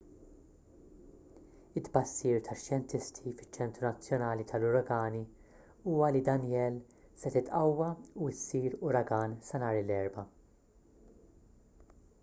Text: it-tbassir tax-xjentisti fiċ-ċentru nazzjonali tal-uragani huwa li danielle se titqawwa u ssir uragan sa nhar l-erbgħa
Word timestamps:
it-tbassir 1.81 2.39
tax-xjentisti 2.47 3.33
fiċ-ċentru 3.41 3.85
nazzjonali 3.87 4.47
tal-uragani 4.53 5.21
huwa 5.83 6.09
li 6.17 6.23
danielle 6.31 7.05
se 7.25 7.33
titqawwa 7.37 7.91
u 8.29 8.33
ssir 8.41 8.79
uragan 8.91 9.37
sa 9.51 9.63
nhar 9.67 9.81
l-erbgħa 9.85 10.25